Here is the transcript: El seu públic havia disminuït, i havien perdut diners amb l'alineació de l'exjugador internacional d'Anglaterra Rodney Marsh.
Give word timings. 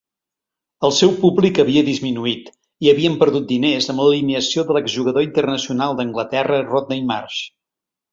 El 0.87 0.93
seu 0.99 1.11
públic 1.25 1.59
havia 1.63 1.83
disminuït, 1.89 2.47
i 2.85 2.89
havien 2.93 3.17
perdut 3.23 3.45
diners 3.51 3.89
amb 3.93 4.03
l'alineació 4.05 4.65
de 4.71 4.77
l'exjugador 4.79 5.27
internacional 5.27 5.95
d'Anglaterra 6.01 6.59
Rodney 6.71 7.05
Marsh. 7.13 7.37